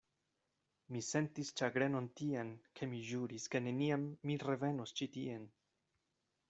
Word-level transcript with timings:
Mi 0.95 1.01
sentis 1.07 1.51
ĉagrenon 1.61 2.07
tian, 2.21 2.51
ke 2.79 2.91
mi 2.95 3.03
ĵuris, 3.11 3.47
ke 3.57 3.63
neniam 3.69 4.09
mi 4.31 4.43
revenos 4.49 4.99
ĉi 5.01 5.11
tien. 5.19 5.47